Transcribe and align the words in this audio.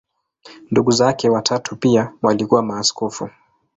Ndugu 0.71 0.91
zake 0.91 1.29
watatu 1.29 1.75
pia 1.75 2.13
walikuwa 2.21 2.63
maaskofu. 2.63 3.29